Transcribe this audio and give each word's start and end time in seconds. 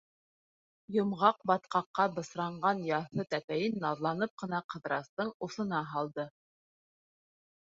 Йомғаҡ 0.93 1.43
батҡаҡҡа 1.51 2.05
бысранған 2.15 2.81
яҫы 2.87 3.25
тәпәйен 3.35 3.77
наҙланып 3.85 4.33
ҡына 4.45 4.63
Ҡыҙырастың 4.75 5.31
усына 5.49 5.83
һалды. 5.93 6.27